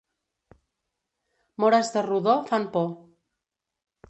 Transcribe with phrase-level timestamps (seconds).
[1.65, 2.89] Mores de rodó fan por.